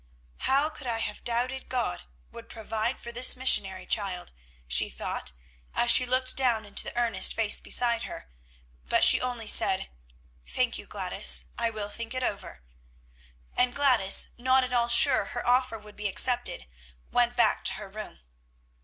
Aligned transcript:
"How 0.47 0.67
could 0.69 0.87
I 0.87 0.97
have 0.97 1.23
doubted 1.23 1.69
God 1.69 2.05
would 2.31 2.49
provide 2.49 2.99
for 2.99 3.11
this 3.11 3.35
missionary 3.35 3.85
child!" 3.85 4.31
she 4.67 4.89
thought, 4.89 5.31
as 5.75 5.91
she 5.91 6.07
looked 6.07 6.35
down 6.35 6.65
into 6.65 6.83
the 6.85 6.97
earnest 6.97 7.35
face 7.35 7.59
beside 7.59 8.01
her; 8.01 8.27
but 8.89 9.03
she 9.03 9.21
only 9.21 9.45
said, 9.45 9.91
"Thank 10.47 10.79
you, 10.79 10.87
Gladys; 10.87 11.45
I 11.55 11.69
will 11.69 11.91
think 11.91 12.15
it 12.15 12.23
over!" 12.23 12.63
and 13.55 13.75
Gladys, 13.75 14.29
not 14.39 14.63
at 14.63 14.73
all 14.73 14.87
sure 14.87 15.25
her 15.25 15.45
offer 15.47 15.77
would 15.77 15.95
be 15.95 16.07
accepted, 16.09 16.65
went 17.11 17.35
back 17.35 17.63
to 17.65 17.73
her 17.73 17.87
room. 17.87 18.21